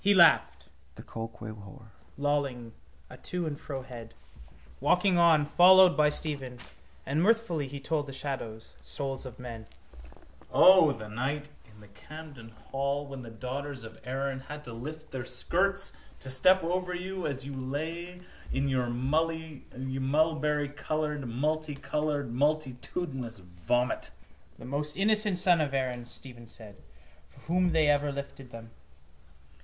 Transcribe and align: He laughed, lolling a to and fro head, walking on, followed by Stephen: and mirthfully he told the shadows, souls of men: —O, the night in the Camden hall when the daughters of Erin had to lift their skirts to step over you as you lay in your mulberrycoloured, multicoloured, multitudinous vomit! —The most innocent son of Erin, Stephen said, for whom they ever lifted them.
He 0.03 0.15
laughed, 0.15 0.67
lolling 2.17 2.73
a 3.07 3.17
to 3.17 3.45
and 3.45 3.59
fro 3.59 3.83
head, 3.83 4.15
walking 4.79 5.19
on, 5.19 5.45
followed 5.45 5.95
by 5.95 6.09
Stephen: 6.09 6.57
and 7.05 7.21
mirthfully 7.21 7.67
he 7.67 7.79
told 7.79 8.07
the 8.07 8.11
shadows, 8.11 8.73
souls 8.81 9.27
of 9.27 9.37
men: 9.37 9.67
—O, 10.49 10.91
the 10.91 11.07
night 11.07 11.49
in 11.69 11.81
the 11.81 11.87
Camden 11.87 12.49
hall 12.49 13.05
when 13.05 13.21
the 13.21 13.29
daughters 13.29 13.83
of 13.83 13.99
Erin 14.03 14.39
had 14.39 14.63
to 14.63 14.73
lift 14.73 15.11
their 15.11 15.23
skirts 15.23 15.93
to 16.19 16.31
step 16.31 16.63
over 16.63 16.95
you 16.95 17.27
as 17.27 17.45
you 17.45 17.53
lay 17.53 18.21
in 18.51 18.67
your 18.67 18.87
mulberrycoloured, 18.87 21.27
multicoloured, 21.27 22.33
multitudinous 22.33 23.37
vomit! 23.37 24.09
—The 24.57 24.65
most 24.65 24.97
innocent 24.97 25.37
son 25.37 25.61
of 25.61 25.75
Erin, 25.75 26.07
Stephen 26.07 26.47
said, 26.47 26.77
for 27.29 27.41
whom 27.41 27.71
they 27.71 27.87
ever 27.87 28.11
lifted 28.11 28.49
them. 28.49 28.71